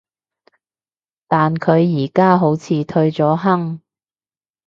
[1.27, 1.75] 但佢
[2.07, 3.79] 而家好似退咗坑